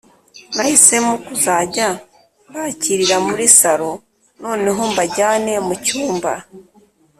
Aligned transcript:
nahisemo 0.55 1.13
kuzajya 1.25 1.87
mbakirira 2.49 3.15
muri 3.27 3.45
saro 3.59 3.91
noneho 4.41 4.81
mbajyane 4.91 5.53
mucyumba 5.67 6.33